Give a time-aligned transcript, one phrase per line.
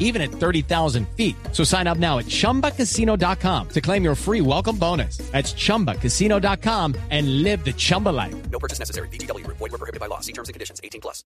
[0.00, 1.36] even at 30,000 feet.
[1.52, 5.18] So sign up now at chumbacasino.com to claim your free welcome bonus.
[5.30, 8.34] That's chumbacasino.com and live the Chumba life.
[8.50, 9.08] No purchase necessary.
[9.08, 9.46] BGW.
[9.46, 10.18] Void were prohibited by law.
[10.18, 10.80] See terms and conditions.
[10.82, 11.24] 18 plus.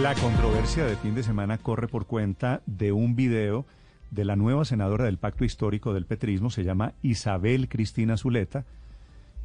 [0.00, 3.64] La controversia de fin de semana corre por cuenta de un video
[4.10, 8.64] de la nueva senadora del Pacto Histórico del Petrismo, se llama Isabel Cristina Zuleta,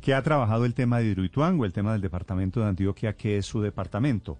[0.01, 3.45] que ha trabajado el tema de Hidroituango, el tema del departamento de Antioquia, que es
[3.45, 4.37] su departamento.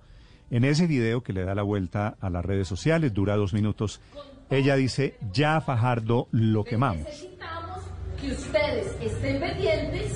[0.52, 4.02] En ese video que le da la vuelta a las redes sociales, dura dos minutos,
[4.50, 7.06] ella dice, ya a Fajardo lo quemamos.
[7.06, 7.84] Necesitamos
[8.20, 10.14] que ustedes estén pendientes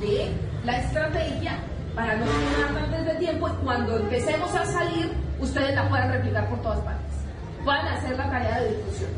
[0.00, 0.30] de
[0.64, 1.60] la estrategia
[1.94, 6.50] para no quemar antes de tiempo y cuando empecemos a salir, ustedes la puedan replicar
[6.50, 7.14] por todas partes.
[7.64, 9.10] Puedan hacer la tarea de difusión.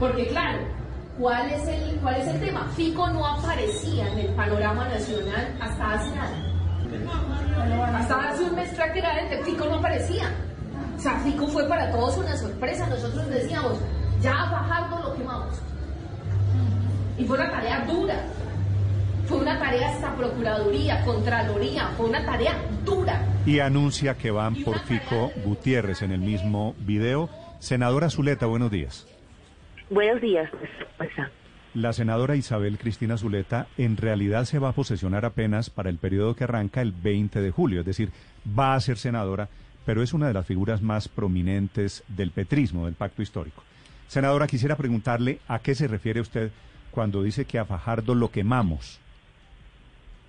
[0.00, 0.58] Porque claro,
[1.20, 2.68] ¿cuál es el, cuál es el tema?
[2.74, 6.55] FICO no aparecía en el panorama nacional hasta hace nada.
[7.94, 10.30] Hasta hace un mes prácticamente FICO no aparecía.
[10.96, 12.86] O sea, FICO fue para todos una sorpresa.
[12.86, 13.78] Nosotros decíamos,
[14.20, 15.60] ya a Fajardo lo quemamos.
[17.18, 18.24] Y fue una tarea dura.
[19.26, 23.20] Fue una tarea hasta Procuraduría, Contraloría, fue una tarea dura.
[23.44, 27.28] Y anuncia que van por Fico Gutiérrez en el mismo video.
[27.58, 29.06] Senadora Zuleta, buenos días.
[29.90, 30.48] Buenos días,
[30.96, 31.10] pues,
[31.76, 36.34] La senadora Isabel Cristina Zuleta en realidad se va a posesionar apenas para el periodo
[36.34, 38.08] que arranca el 20 de julio, es decir,
[38.58, 39.50] va a ser senadora,
[39.84, 43.62] pero es una de las figuras más prominentes del petrismo, del pacto histórico.
[44.06, 46.50] Senadora, quisiera preguntarle a qué se refiere usted
[46.92, 48.98] cuando dice que a Fajardo lo quemamos.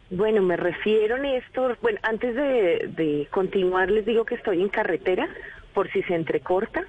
[0.10, 5.30] Bueno, me refiero, Néstor, bueno, antes de, de continuar les digo que estoy en carretera,
[5.74, 6.84] por si se entrecorta,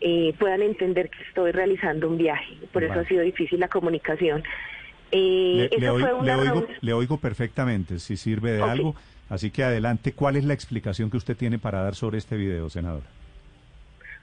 [0.00, 4.42] eh, puedan entender que estoy realizando un viaje, por eso ha sido difícil la comunicación.
[5.12, 8.94] Eh, Le, oigo, reunión- le oigo perfectamente, si sirve de algo.
[9.30, 12.68] Así que adelante, ¿cuál es la explicación que usted tiene para dar sobre este video,
[12.68, 13.06] senadora?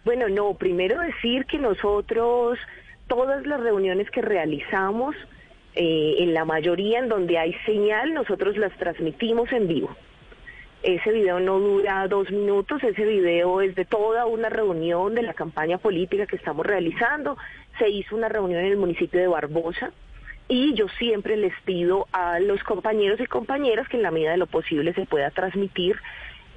[0.06, 2.58] Bueno, no, primero decir que nosotros,
[3.08, 5.16] todas las reuniones que realizamos,
[5.76, 9.96] eh, en la mayoría en donde hay señal, nosotros las transmitimos en vivo.
[10.84, 15.36] Ese video no dura dos minutos, ese video es de toda una reunión de la
[15.36, 17.38] campaña política que estamos realizando.
[17.78, 19.91] Se hizo una reunión en el municipio de Barbosa
[20.47, 24.38] y yo siempre les pido a los compañeros y compañeras que en la medida de
[24.38, 25.97] lo posible se pueda transmitir.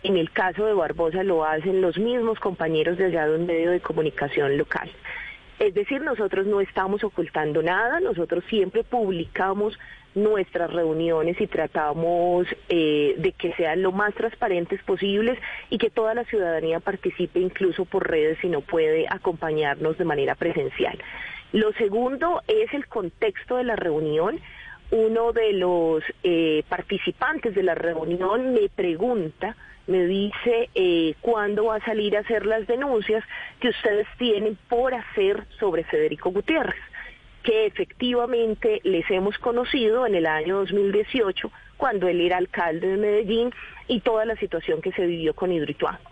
[0.02, 3.72] En el caso de Barbosa lo hacen los mismos compañeros de allá de un medio
[3.72, 4.90] de comunicación local.
[5.58, 9.78] Es decir, nosotros no estamos ocultando nada, nosotros siempre publicamos
[10.14, 15.38] nuestras reuniones y tratamos eh, de que sean lo más transparentes posibles
[15.70, 20.34] y que toda la ciudadanía participe incluso por redes si no puede acompañarnos de manera
[20.34, 20.98] presencial.
[21.52, 24.40] Lo segundo es el contexto de la reunión.
[24.90, 31.76] Uno de los eh, participantes de la reunión me pregunta, me dice eh, cuándo va
[31.76, 33.22] a salir a hacer las denuncias
[33.60, 36.80] que ustedes tienen por hacer sobre Federico Gutiérrez,
[37.44, 43.52] que efectivamente les hemos conocido en el año 2018, cuando él era alcalde de Medellín
[43.86, 46.10] y toda la situación que se vivió con Hidroituango.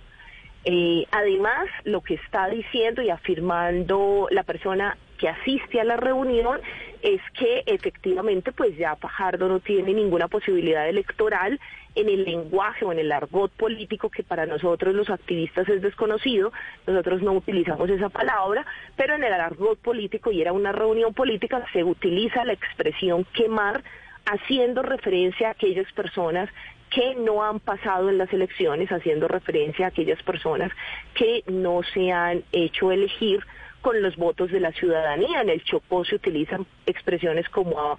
[0.65, 6.60] Eh, además, lo que está diciendo y afirmando la persona que asiste a la reunión
[7.00, 11.59] es que efectivamente pues ya Fajardo no tiene ninguna posibilidad electoral
[11.94, 16.53] en el lenguaje o en el argot político que para nosotros los activistas es desconocido,
[16.86, 18.64] nosotros no utilizamos esa palabra,
[18.97, 23.82] pero en el argot político y era una reunión política se utiliza la expresión quemar
[24.25, 26.48] haciendo referencia a aquellas personas
[26.91, 30.70] que no han pasado en las elecciones, haciendo referencia a aquellas personas
[31.14, 33.41] que no se han hecho elegir
[33.81, 35.41] con los votos de la ciudadanía.
[35.41, 37.98] En el Chocó se utilizan expresiones como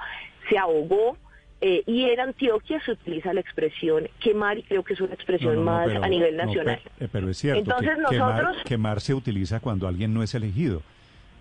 [0.50, 1.18] se ahogó,
[1.66, 5.56] eh, y en Antioquia se utiliza la expresión quemar y creo que es una expresión
[5.56, 6.82] No, no, no, más pero- a nivel nacional.
[7.00, 10.82] eh, pero es cierto, Entonces que nosotros- quemar se utiliza cuando alguien no es elegido.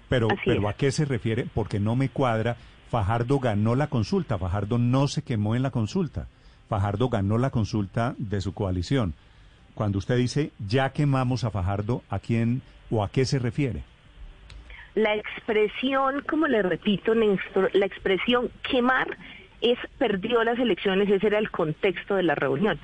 [0.09, 0.69] Pero, pero.
[0.69, 1.47] ¿a qué se refiere?
[1.55, 2.57] Porque no me cuadra.
[2.91, 6.29] Fajardo ganó la consulta, Fajardo no se quemó en la consulta.
[6.69, 9.15] Fajardo ganó la consulta de su coalición.
[9.75, 12.61] Cuando usted dice ya quemamos a Fajardo, ¿a quién
[12.91, 13.83] o a qué se refiere?
[14.95, 19.17] La expresión, como le repito, Néstor, la expresión quemar
[19.63, 22.79] es perdió las elecciones, ese era el contexto de la reunión.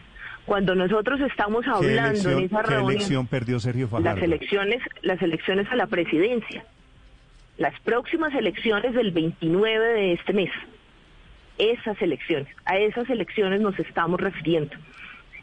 [0.46, 4.14] Cuando nosotros estamos ¿Qué hablando elección, en esa qué reunión, elección perdió Sergio Fajardo?
[4.14, 6.64] las elecciones, las elecciones a la presidencia,
[7.58, 10.50] las próximas elecciones del 29 de este mes,
[11.58, 14.75] esas elecciones, a esas elecciones nos estamos refiriendo.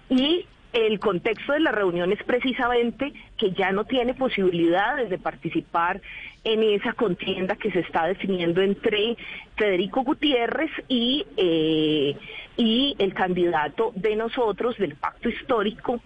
[0.09, 6.01] Y El contexto de la reunión es precisamente que ya no tiene posibilidades de participar
[6.43, 9.15] en esa contienda que se está definiendo entre
[9.55, 12.17] Federico Gutiérrez y, eh,
[12.57, 16.01] y el candidato de nosotros del pacto histórico.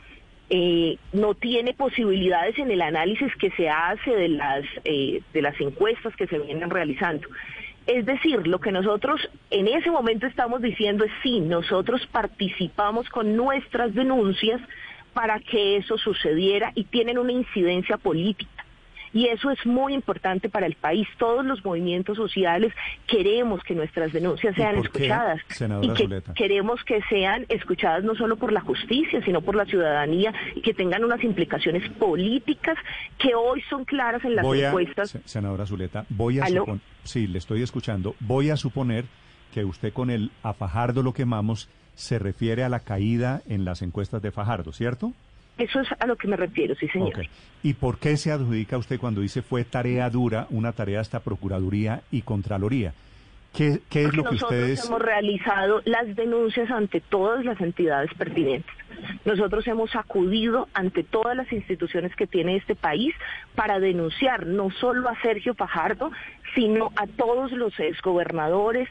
[0.51, 5.59] Eh, no tiene posibilidades en el análisis que se hace de las, eh, de las
[5.59, 7.27] encuestas que se vienen realizando.
[7.89, 9.19] Es decir, lo que nosotros
[9.49, 14.61] en ese momento estamos diciendo es sí, nosotros participamos con nuestras denuncias
[15.11, 18.58] para que eso sucediera y tienen una incidencia política.
[19.13, 21.07] Y eso es muy importante para el país.
[21.17, 22.73] Todos los movimientos sociales
[23.07, 25.41] queremos que nuestras denuncias sean escuchadas
[25.81, 30.33] y que queremos que sean escuchadas no solo por la justicia, sino por la ciudadanía
[30.55, 32.77] y que tengan unas implicaciones políticas
[33.17, 35.17] que hoy son claras en las encuestas.
[35.25, 39.05] senadora Zuleta, voy a suponer, sí, le estoy escuchando, voy a suponer
[39.53, 43.81] que usted con el a Fajardo lo quemamos se refiere a la caída en las
[43.81, 45.13] encuestas de Fajardo, ¿cierto?
[45.59, 47.27] Eso es a lo que me refiero, sí, señor.
[47.61, 52.01] ¿Y por qué se adjudica usted cuando dice fue tarea dura, una tarea hasta Procuraduría
[52.11, 52.93] y Contraloría?
[53.53, 54.85] ¿Qué, qué es lo que ustedes...
[54.85, 58.71] hemos realizado las denuncias ante todas las entidades pertinentes.
[59.25, 63.13] Nosotros hemos acudido ante todas las instituciones que tiene este país
[63.55, 66.11] para denunciar no solo a Sergio Fajardo,
[66.55, 68.87] sino a todos los exgobernadores,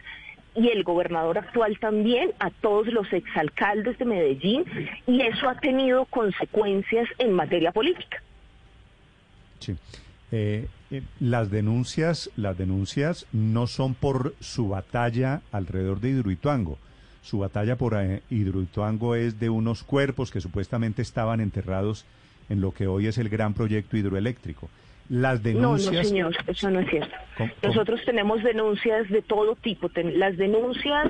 [0.58, 4.64] y el gobernador actual también a todos los exalcaldes de Medellín
[5.06, 8.22] y eso ha tenido consecuencias en materia política.
[9.60, 9.76] Sí.
[10.30, 16.78] Eh, eh, las denuncias, las denuncias no son por su batalla alrededor de Hidroituango.
[17.22, 22.04] Su batalla por eh, Hidroituango es de unos cuerpos que supuestamente estaban enterrados
[22.48, 24.68] en lo que hoy es el gran proyecto hidroeléctrico.
[25.08, 25.92] Las denuncias...
[25.92, 27.14] No, no, señor, eso no es cierto.
[27.62, 29.90] Nosotros tenemos denuncias de todo tipo.
[29.94, 31.08] Las denuncias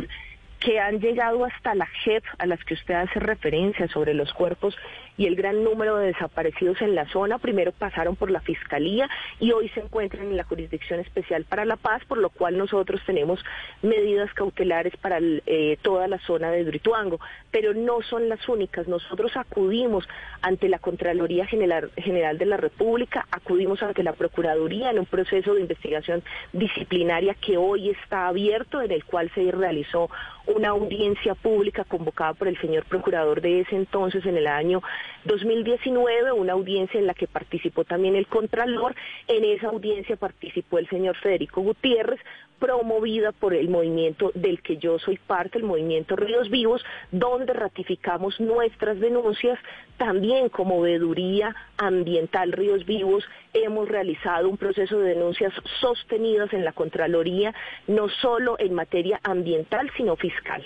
[0.60, 4.76] que han llegado hasta la JEP, a las que usted hace referencia sobre los cuerpos
[5.18, 9.10] y el gran número de desaparecidos en la zona, primero pasaron por la Fiscalía
[9.40, 13.02] y hoy se encuentran en la Jurisdicción Especial para la Paz, por lo cual nosotros
[13.04, 13.44] tenemos
[13.82, 17.18] medidas cautelares para eh, toda la zona de Drituango,
[17.50, 18.86] pero no son las únicas.
[18.86, 20.08] Nosotros acudimos
[20.40, 25.54] ante la Contraloría General, General de la República, acudimos ante la Procuraduría en un proceso
[25.54, 26.22] de investigación
[26.52, 30.08] disciplinaria que hoy está abierto, en el cual se realizó
[30.46, 34.80] una audiencia pública convocada por el señor procurador de ese entonces en el año
[35.25, 38.94] 2019, una audiencia en la que participó también el Contralor.
[39.26, 42.20] En esa audiencia participó el señor Federico Gutiérrez,
[42.58, 48.40] promovida por el movimiento del que yo soy parte, el movimiento Ríos Vivos, donde ratificamos
[48.40, 49.58] nuestras denuncias.
[49.96, 56.72] También como veeduría ambiental Ríos Vivos hemos realizado un proceso de denuncias sostenidas en la
[56.72, 57.54] Contraloría,
[57.87, 60.64] no solo en materia ambiental, sino fiscal.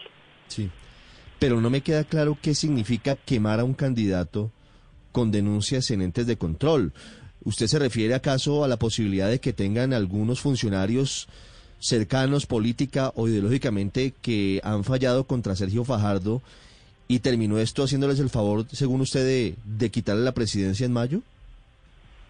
[0.49, 0.71] Sí,
[1.43, 4.53] pero no me queda claro qué significa quemar a un candidato
[5.11, 6.93] con denuncias en entes de control.
[7.43, 11.27] ¿Usted se refiere acaso a la posibilidad de que tengan algunos funcionarios
[11.81, 16.43] cercanos política o ideológicamente que han fallado contra Sergio Fajardo
[17.09, 21.23] y terminó esto haciéndoles el favor, según usted, de, de quitarle la presidencia en mayo?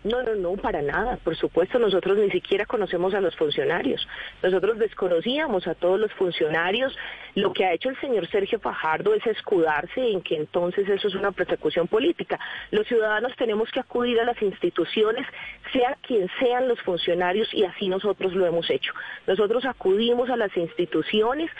[0.05, 1.17] No, no, no, para nada.
[1.23, 4.07] Por supuesto, nosotros ni siquiera conocemos a los funcionarios.
[4.43, 6.97] Nosotros desconocíamos a todos los funcionarios.
[7.37, 11.15] Lo que ha hecho el señor Sergio Fajardo es escudarse en que entonces eso es
[11.15, 12.41] una persecución política.
[12.73, 15.25] Los ciudadanos tenemos que acudir a las instituciones,
[15.73, 18.93] sea quien sean los funcionarios, y así nosotros lo hemos hecho.
[19.27, 21.51] Nosotros acudimos a las instituciones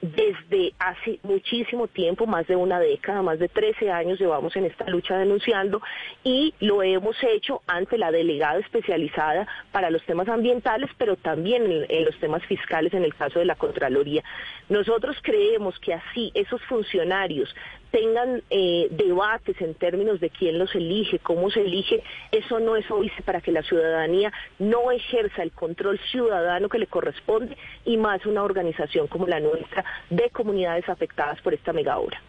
[0.00, 4.88] desde hace muchísimo tiempo, más de una década, más de 13 años llevamos en esta
[4.88, 5.82] lucha denunciando
[6.24, 12.04] y lo hemos hecho ante la delegada especializada para los temas ambientales, pero también en,
[12.04, 14.24] los temas fiscales en el caso de la Contraloría.
[14.68, 17.54] Nosotros creemos que así esos funcionarios
[17.90, 22.90] tengan eh, debates en términos de quién los elige, cómo se elige, eso no es
[22.90, 28.24] obvio para que la ciudadanía no ejerza el control ciudadano que le corresponde y más
[28.26, 32.20] una organización como la nuestra de comunidades afectadas por esta mega obra.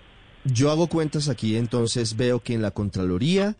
[0.43, 3.55] Yo hago cuentas aquí, entonces veo que en la Contraloría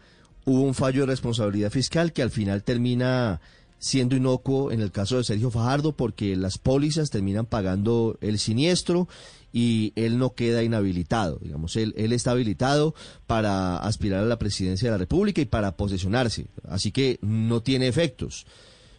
[0.46, 3.40] hubo un fallo de responsabilidad fiscal que al final termina
[3.82, 9.08] siendo inocuo en el caso de Sergio Fajardo porque las pólizas terminan pagando el siniestro
[9.52, 12.94] y él no queda inhabilitado, digamos, él, él está habilitado
[13.26, 17.88] para aspirar a la presidencia de la República y para posesionarse, así que no tiene
[17.88, 18.46] efectos.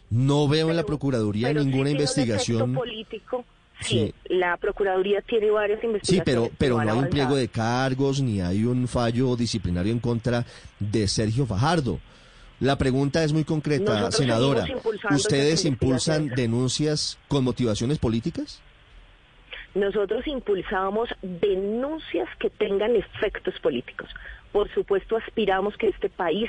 [0.09, 2.73] No veo en la Procuraduría ninguna investigación.
[2.73, 3.45] político.
[3.79, 6.23] Sí, la Procuraduría tiene varias investigaciones.
[6.23, 9.99] Sí, pero, pero no hay un pliego de cargos ni hay un fallo disciplinario en
[9.99, 10.45] contra
[10.79, 11.99] de Sergio Fajardo.
[12.63, 14.65] La pregunta es muy concreta, senadora.
[15.11, 18.61] ¿Ustedes impulsan denuncias con motivaciones políticas?
[19.75, 24.07] nosotros impulsamos denuncias que tengan efectos políticos.
[24.51, 26.47] Por supuesto, aspiramos que este país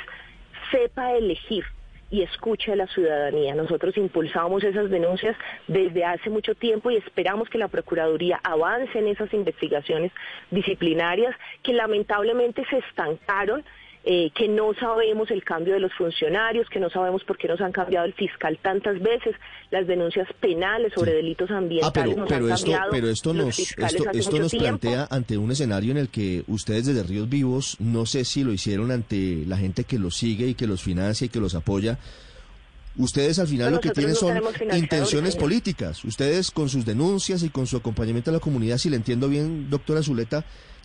[0.71, 1.64] sepa elegir
[2.11, 3.54] y escuche a la ciudadanía.
[3.54, 5.37] Nosotros impulsamos esas denuncias
[5.68, 10.12] desde hace mucho tiempo y esperamos que la Procuraduría avance en esas investigaciones
[10.50, 13.64] disciplinarias que lamentablemente se estancaron
[14.06, 17.61] eh, que no sabemos el cambio de los funcionarios, que no sabemos por qué nos
[17.62, 19.34] han cambiado el fiscal tantas veces,
[19.70, 21.16] las denuncias penales sobre Sí.
[21.16, 25.38] delitos Ah, ambientales pero, nos pero han esto, pero esto nos, esto, nos plantea ante
[25.38, 29.44] un escenario en el que ustedes desde Ríos Vivos, no sé si lo hicieron ante
[29.46, 31.99] la gente que los sigue y que los financia y que los apoya.
[32.96, 34.40] Ustedes al final lo que tienen no son
[34.76, 36.04] intenciones políticas.
[36.04, 39.68] Ustedes con sus denuncias y con su acompañamiento a la comunidad, si le entiendo bien,
[39.68, 40.44] doctora Zuleta,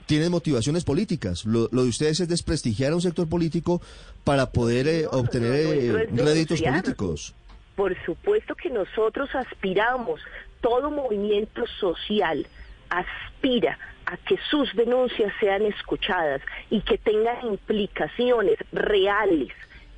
[0.09, 1.45] tienen motivaciones políticas.
[1.45, 3.79] Lo, lo de ustedes es desprestigiar a un sector político
[4.23, 7.35] para poder eh, No, obtener no, eh, réditos políticos.
[7.75, 10.19] Por supuesto que nosotros aspiramos,
[10.61, 12.47] todo movimiento social
[12.89, 19.49] aspira a que sus denuncias sean escuchadas y que tengan implicaciones reales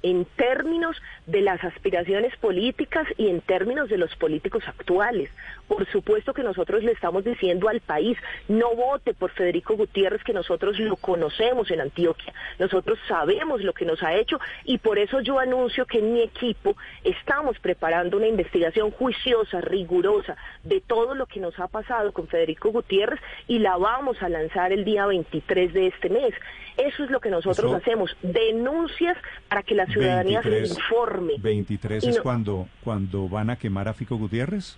[0.04, 0.96] en términos
[1.28, 5.30] de las aspiraciones políticas y en términos de los políticos actuales.
[5.68, 8.18] Por supuesto que nosotros le estamos diciendo al país,
[8.48, 13.86] no vote por Federico Gutiérrez, que nosotros lo conocemos en Antioquia, nosotros sabemos lo que
[13.86, 18.28] nos ha hecho y por eso yo anuncio que en mi equipo estamos preparando una
[18.28, 23.78] investigación juiciosa, rigurosa de todo lo que nos ha pasado con Federico Gutiérrez y la
[23.78, 26.34] vamos a lanzar el día 23 de este mes.
[26.78, 29.18] Eso es lo que nosotros Eso- hacemos, denuncias
[29.50, 31.34] para que la ciudadanía 23, se informe.
[31.40, 34.78] 23 Y es no- cuando, cuando van a quemar a Fico Gutiérrez.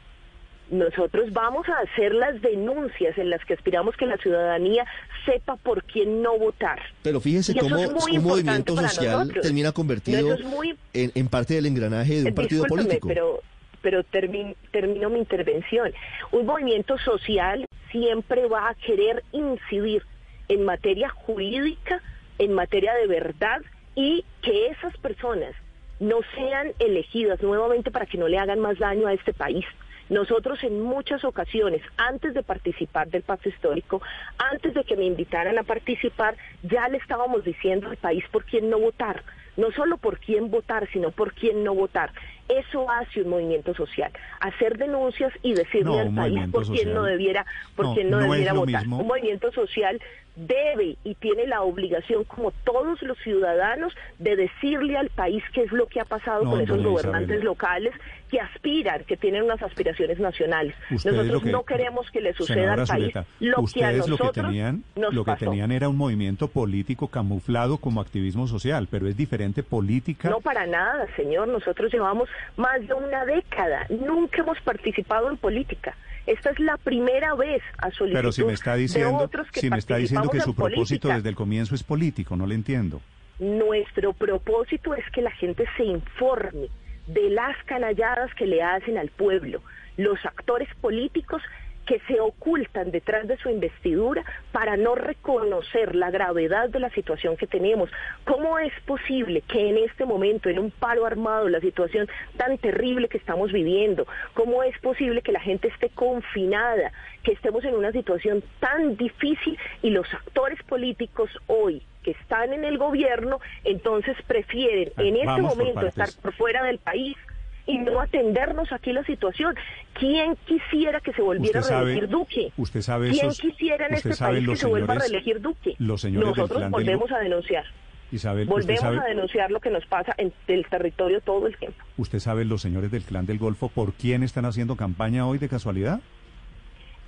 [0.71, 4.85] Nosotros vamos a hacer las denuncias en las que aspiramos que la ciudadanía
[5.25, 6.79] sepa por quién no votar.
[7.03, 9.43] Pero fíjese cómo es un movimiento social nosotros.
[9.43, 13.07] termina convertido No, eso es muy- en, en parte del engranaje de un partido político.
[13.07, 13.41] pero,
[13.81, 15.91] pero termi- termino mi intervención.
[16.31, 20.01] Un movimiento social siempre va a querer incidir
[20.47, 22.01] en materia jurídica,
[22.39, 23.61] en materia de verdad
[23.95, 25.53] y que esas personas
[25.99, 29.65] no sean elegidas nuevamente para que no le hagan más daño a este país.
[30.09, 34.01] Nosotros en muchas ocasiones, antes de participar del pacto histórico,
[34.37, 38.69] antes de que me invitaran a participar, ya le estábamos diciendo al país por quién
[38.69, 39.23] no votar.
[39.55, 42.11] No solo por quién votar, sino por quién no votar.
[42.49, 44.11] Eso hace un movimiento social.
[44.39, 47.45] Hacer denuncias y decirle No, al país por quién no debiera,
[47.75, 48.81] por No, quién no, debiera votar.
[48.81, 48.97] mismo.
[48.97, 50.01] Un movimiento social
[50.35, 55.71] debe y tiene la obligación, como todos los ciudadanos, de decirle al país qué es
[55.71, 57.93] lo que ha pasado No, con esos gobernantes locales
[58.31, 60.73] que aspiran, que tienen unas aspiraciones nacionales.
[60.89, 63.97] Ustedes Nosotros que- no queremos que le suceda al país Zuleta, lo que a ustedes
[63.99, 65.45] lo nosotros que tenían, nos lo que pasó.
[65.45, 70.29] tenían era un movimiento político camuflado como activismo social, pero es diferente política.
[70.29, 71.47] No para nada, señor.
[71.47, 73.85] Nosotros llevamos más de una década.
[73.89, 75.95] Nunca hemos participado en política.
[76.25, 79.59] Esta es la primera vez a solicitud pero si me está de diciendo, otros que
[79.59, 81.15] si me está diciendo que su propósito política.
[81.15, 83.01] desde el comienzo es político, no le entiendo.
[83.39, 86.69] Nuestro propósito es que la gente se informe
[87.07, 89.61] de las canalladas que le hacen al pueblo,
[89.97, 91.41] los actores políticos
[91.85, 97.37] que se ocultan detrás de su investidura para no reconocer la gravedad de la situación
[97.37, 97.89] que tenemos.
[98.25, 103.09] ¿Cómo es posible que en este momento, en un paro armado, la situación tan terrible
[103.09, 106.91] que estamos viviendo, cómo es posible que la gente esté confinada,
[107.23, 112.65] que estemos en una situación tan difícil y los actores políticos hoy que están en
[112.65, 117.15] el gobierno, entonces prefieren en este vamos momento estar por fuera del país
[117.65, 119.55] y no atendernos aquí la situación.
[119.93, 122.51] ¿Quién quisiera que se volviera a reelegir Duque?
[122.57, 125.75] usted sabe ¿Quién esos- quisiera en este país que se vuelva a reelegir Duque?
[125.79, 127.63] los señores Nosotros del volvemos a denunciar.
[128.11, 131.83] Isabel, Volvemos sabe, a denunciar lo que nos pasa en el territorio todo el tiempo.
[131.97, 135.49] usted sabe los señores del clan del Golfo por quién están haciendo campaña hoy de
[135.49, 135.99] casualidad.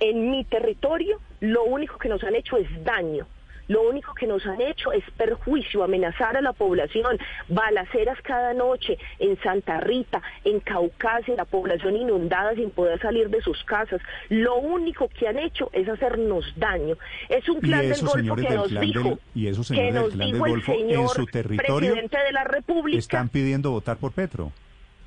[0.00, 3.26] En mi territorio lo único que nos han hecho es daño.
[3.68, 7.18] Lo único que nos han hecho es perjuicio, amenazar a la población,
[7.48, 13.40] balaceras cada noche en Santa Rita, en Caucasia, la población inundada sin poder salir de
[13.42, 14.00] sus casas.
[14.28, 16.96] Lo único que han hecho es hacernos daño.
[17.28, 20.46] Es un clan del Golfo que nos dijo, y esos que del nos del dijo
[20.46, 22.98] el Golfo en señor su territorio presidente de la República.
[22.98, 24.52] Están pidiendo votar por Petro.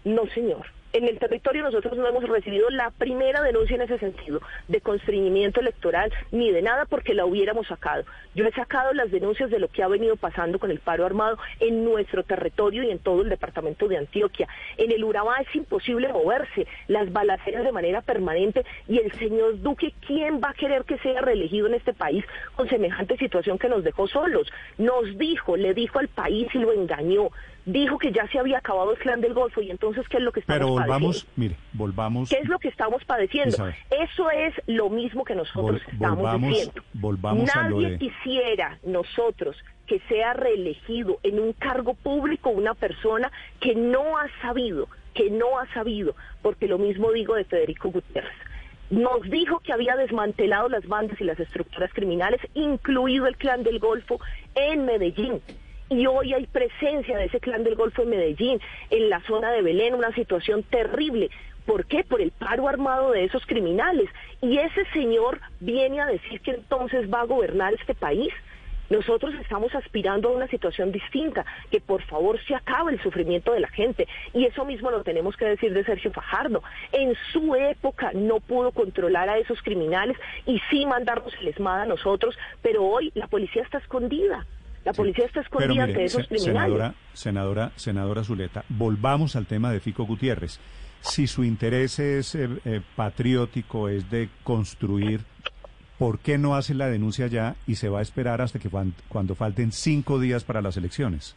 [0.04, 0.66] No, señor.
[0.92, 5.60] En el territorio nosotros no hemos recibido la primera denuncia en ese sentido, de constreñimiento
[5.60, 8.06] electoral, ni de nada porque la hubiéramos sacado.
[8.34, 11.38] Yo he sacado las denuncias de lo que ha venido pasando con el paro armado
[11.60, 14.48] en nuestro territorio y en todo el departamento de Antioquia.
[14.78, 19.94] En el Urabá es imposible moverse, las balaceras de manera permanente y el señor Duque,
[20.08, 23.84] ¿quién va a querer que sea reelegido en este país con semejante situación que nos
[23.84, 24.52] dejó solos?
[24.80, 27.30] Nos dijo, le dijo al país y lo engañó.
[27.72, 30.32] Dijo que ya se había acabado el clan del Golfo y entonces ¿qué es lo
[30.32, 31.34] que estamos Pero volvamos, padeciendo?
[31.36, 32.30] mire, volvamos.
[32.30, 33.50] ¿Qué es lo que estamos padeciendo?
[33.50, 33.76] Isabel.
[33.90, 36.82] Eso es lo mismo que nosotros Vol- estamos volvamos- diciendo.
[36.94, 39.56] volvamos a lo Nadie de- quisiera nosotros
[39.88, 45.58] que sea reelegido en un cargo público una persona que no ha sabido, que no
[45.60, 48.32] ha sabido, porque lo mismo digo de Federico Gutiérrez.
[48.92, 53.80] Nos dijo que había desmantelado las bandas y las estructuras criminales, incluido el clan del
[53.80, 54.20] Golfo
[54.56, 55.42] en Medellín.
[55.90, 59.64] Y hoy hay presencia de ese clan del Golfo en Medellín, en la zona de
[59.64, 61.32] Belén, una situación terrible.
[61.66, 62.04] ¿Por qué?
[62.04, 64.08] Por el paro armado de esos criminales.
[64.40, 68.32] Y ese señor viene a decir que entonces va a gobernar este país.
[68.92, 73.60] Nosotros estamos aspirando a una situación distinta, que por favor se acabe el sufrimiento de
[73.60, 74.08] la gente.
[74.34, 76.62] Y eso mismo lo tenemos que decir de Sergio Fajardo.
[76.92, 81.86] En su época no pudo controlar a esos criminales y sí mandarnos el ESMAD a
[81.86, 84.46] nosotros, pero hoy la policía está escondida.
[84.86, 86.54] La policía está escondida mire, ante esos se- criminales.
[86.72, 90.60] senadora, senadora, senadora Zuleta, volvamos al tema de Fico Gutiérrez.
[91.02, 95.22] Si su interés es eh, eh, patriótico, es de construir,
[95.98, 98.70] ¿por qué no hace la denuncia ya y se va a esperar hasta que
[99.10, 101.36] cuando falten cinco días para las elecciones?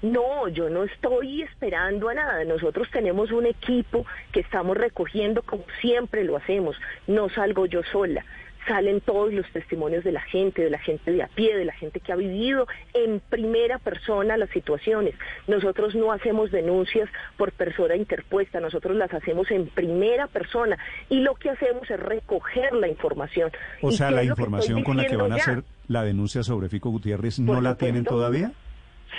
[0.00, 2.44] No, yo no estoy esperando a nada.
[2.44, 6.76] Nosotros tenemos un equipo que estamos recogiendo como siempre lo hacemos.
[7.06, 8.24] No salgo yo sola.
[8.66, 11.72] Salen todos los testimonios de la gente, de la gente de a pie, de la
[11.72, 15.14] gente que ha vivido en primera persona las situaciones.
[15.48, 20.78] Nosotros no hacemos denuncias por persona interpuesta, nosotros las hacemos en primera persona
[21.08, 23.50] y lo que hacemos es recoger la información.
[23.80, 26.90] O ¿Y sea, la información con la que van a hacer la denuncia sobre Fico
[26.90, 28.52] Gutiérrez, ¿no la tienen todavía?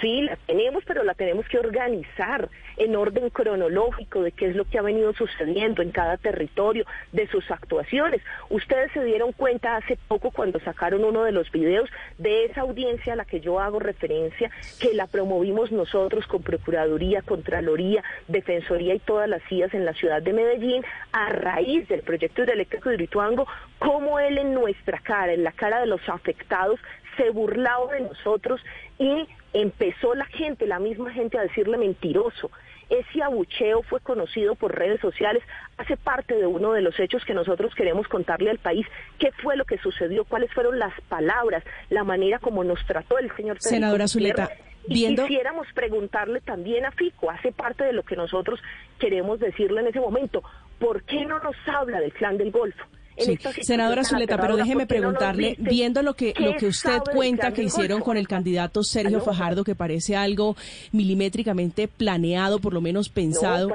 [0.01, 4.65] Sí, la tenemos, pero la tenemos que organizar en orden cronológico de qué es lo
[4.65, 8.21] que ha venido sucediendo en cada territorio, de sus actuaciones.
[8.49, 13.13] Ustedes se dieron cuenta hace poco cuando sacaron uno de los videos de esa audiencia
[13.13, 18.99] a la que yo hago referencia, que la promovimos nosotros con Procuraduría, Contraloría, Defensoría y
[18.99, 23.47] todas las CIAs en la ciudad de Medellín, a raíz del proyecto hidroeléctrico de Hidroituango,
[23.79, 26.79] cómo él en nuestra cara, en la cara de los afectados,
[27.17, 28.61] se burlaba de nosotros
[28.99, 32.49] y empezó la gente, la misma gente, a decirle mentiroso.
[32.89, 35.41] Ese abucheo fue conocido por redes sociales,
[35.77, 38.85] hace parte de uno de los hechos que nosotros queremos contarle al país,
[39.19, 43.27] qué fue lo que sucedió, cuáles fueron las palabras, la manera como nos trató el
[43.35, 44.73] señor Federico Senadora Zuleta, Gutiérrez.
[44.89, 48.59] Y viendo- quisiéramos preguntarle también a Fico, hace parte de lo que nosotros
[48.99, 50.43] queremos decirle en ese momento,
[50.77, 52.85] ¿por qué no nos habla del clan del Golfo?
[53.17, 56.67] Sí, senadora Zuleta, pero déjeme ¿por qué no nos preguntarle, viendo lo que lo que
[56.67, 59.25] usted cuenta que hicieron con el candidato Sergio ¿Aló?
[59.25, 60.55] Fajardo, que parece algo
[60.91, 63.69] milimétricamente planeado, por lo menos pensado,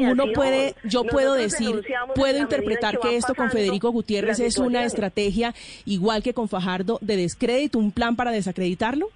[0.00, 1.82] uno puede, yo puedo decir,
[2.14, 6.98] puedo interpretar que que esto con Federico Gutiérrez es una estrategia igual que con Fajardo
[7.00, 9.10] de descrédito, un plan para desacreditarlo.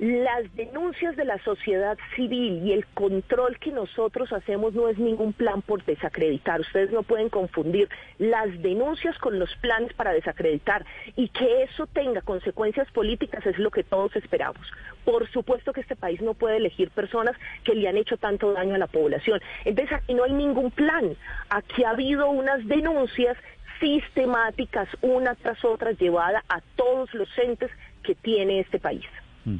[0.00, 5.34] Las denuncias de la sociedad civil y el control que nosotros hacemos no es ningún
[5.34, 6.58] plan por desacreditar.
[6.62, 7.86] Ustedes no pueden confundir
[8.16, 10.86] las denuncias con los planes para desacreditar
[11.16, 14.66] y que eso tenga consecuencias políticas es lo que todos esperamos.
[15.04, 18.76] Por supuesto que este país no puede elegir personas que le han hecho tanto daño
[18.76, 19.38] a la población.
[19.66, 21.14] Entonces aquí no hay ningún plan.
[21.50, 23.36] Aquí ha habido unas denuncias
[23.80, 27.70] sistemáticas una tras otra llevada a todos los entes
[28.02, 29.04] que tiene este país.
[29.44, 29.56] Mm.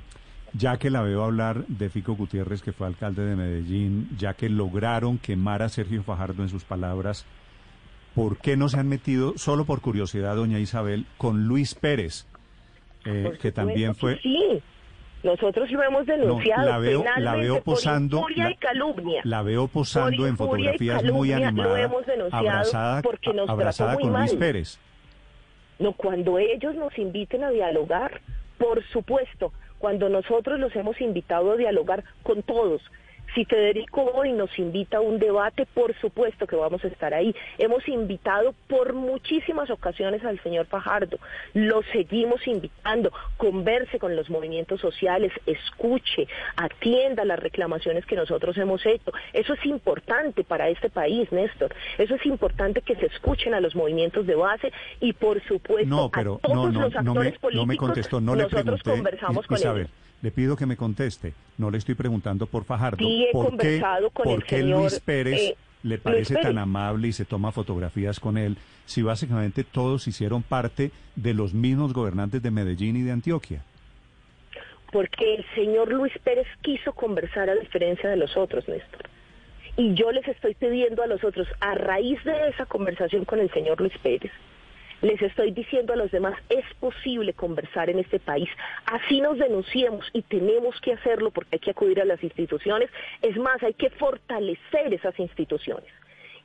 [0.52, 4.48] Ya que la veo hablar de Fico Gutiérrez, que fue alcalde de Medellín, ya que
[4.48, 7.24] lograron quemar a Sergio Fajardo en sus palabras,
[8.14, 12.26] ¿por qué no se han metido, solo por curiosidad, doña Isabel, con Luis Pérez,
[13.04, 14.18] eh, que también que fue...
[14.20, 14.60] Sí,
[15.22, 19.20] nosotros lo hemos denunciado la veo- la veo posando- por la- y calumnia.
[19.24, 23.96] La veo posando en fotografías muy calumnia lo animada, hemos denunciado abrazada, porque nos abrazada
[23.98, 24.34] con Luis.
[24.34, 24.78] Pérez.
[25.78, 28.20] No, cuando ellos nos inviten a dialogar,
[28.58, 32.82] por supuesto, cuando nosotros los hemos invitado a dialogar con todos.
[33.34, 37.34] Si Federico hoy nos invita a un debate, por supuesto que vamos a estar ahí.
[37.58, 41.18] Hemos invitado por muchísimas ocasiones al señor Fajardo.
[41.54, 43.12] Lo seguimos invitando.
[43.36, 49.12] Converse con los movimientos sociales, escuche, atienda las reclamaciones que nosotros hemos hecho.
[49.32, 51.74] Eso es importante para este país, Néstor.
[51.98, 56.10] Eso es importante que se escuchen a los movimientos de base y, por supuesto, No,
[56.10, 57.54] pero a todos no, no, los no me, actores políticos.
[57.54, 58.90] no me contestó, no le nosotros pregunté.
[58.90, 59.92] conversamos con Isabel, ellos.
[60.22, 61.32] Le pido que me conteste.
[61.58, 62.98] No le estoy preguntando por Fajardo.
[62.98, 66.36] Sí, he ¿Por qué, con por el qué señor, Luis Pérez eh, le Luis parece
[66.36, 68.56] tan amable y se toma fotografías con él
[68.86, 73.62] si básicamente todos hicieron parte de los mismos gobernantes de Medellín y de Antioquia?
[74.90, 79.02] porque el señor Luis Pérez quiso conversar a diferencia de los otros, Néstor.
[79.76, 83.50] Y yo les estoy pidiendo a los otros, a raíz de esa conversación con el
[83.52, 84.32] señor Luis Pérez,
[85.02, 88.48] Les estoy diciendo a los demás, es posible conversar en este país.
[88.86, 92.90] Así nos denunciemos y tenemos que hacerlo porque hay que acudir a las instituciones.
[93.22, 95.90] Es más, hay que fortalecer esas instituciones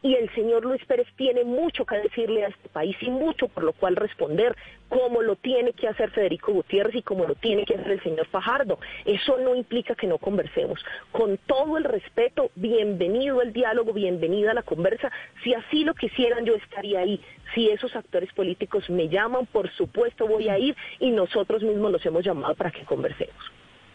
[0.06, 3.64] y el señor Luis Pérez tiene mucho que decirle a este país y mucho por
[3.64, 4.56] lo cual responder,
[4.88, 8.28] como lo tiene que hacer Federico Gutiérrez y como lo tiene que hacer el señor
[8.28, 8.78] Fajardo.
[9.04, 10.80] Eso no implica que no conversemos.
[11.12, 15.12] Con todo el respeto, bienvenido el diálogo, bienvenida la conversa.
[15.44, 17.20] Si así lo quisieran, yo estaría ahí.
[17.56, 22.06] Si esos actores políticos me llaman, por supuesto voy a ir y nosotros mismos los
[22.06, 23.44] hemos llamado para que conversemos.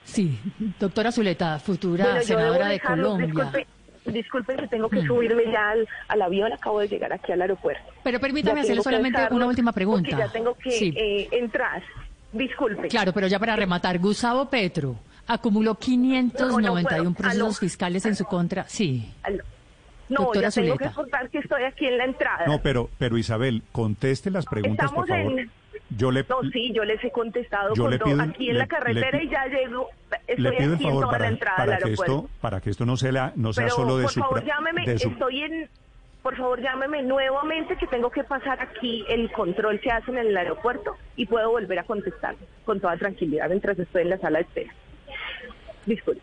[0.02, 0.40] Sí,
[0.80, 3.52] doctora Zuleta, futura senadora de Colombia.
[4.04, 5.74] Disculpen que tengo que subirme ya
[6.08, 7.82] al, avión, acabo de llegar aquí al aeropuerto.
[8.02, 10.16] Pero permítame hacerle solamente una última pregunta.
[10.16, 11.82] Ya tengo que eh, entrar.
[12.32, 12.88] Disculpe.
[12.88, 18.64] Claro, pero ya para rematar, Gustavo Petro acumuló 591 procesos fiscales en su contra.
[18.68, 19.12] Sí.
[20.08, 22.44] No, ya tengo que contar que estoy aquí en la entrada.
[22.46, 25.46] No, pero, pero Isabel, conteste las preguntas, por favor.
[25.96, 29.22] Yo le, no, sí, yo les he contestado yo le pido, aquí en la carretera
[29.22, 29.88] y ya llego.
[30.26, 32.70] Estoy le pido aquí favor en para, la entrada para del que esto para que
[32.70, 35.08] esto no sea no sea solo de por su favor llámeme su...
[35.08, 35.68] estoy en
[36.22, 40.36] por favor llámeme nuevamente que tengo que pasar aquí el control que hacen en el
[40.36, 44.44] aeropuerto y puedo volver a contestar con toda tranquilidad mientras estoy en la sala de
[44.44, 44.74] espera.
[45.86, 46.22] Disculpe